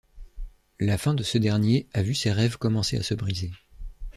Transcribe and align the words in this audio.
La 0.79 0.97
fin 0.97 1.13
de 1.13 1.21
ce 1.21 1.37
dernier 1.37 1.87
a 1.93 2.01
vu 2.01 2.15
ces 2.15 2.31
rêves 2.31 2.57
commencer 2.57 2.97
à 2.97 3.03
se 3.03 3.13
briser. 3.13 3.51